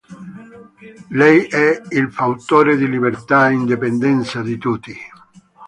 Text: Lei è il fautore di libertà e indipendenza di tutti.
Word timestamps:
Lei 1.09 1.41
è 1.45 1.79
il 1.91 2.11
fautore 2.11 2.75
di 2.75 2.89
libertà 2.89 3.49
e 3.49 3.53
indipendenza 3.53 4.41
di 4.41 4.57
tutti. 4.57 4.97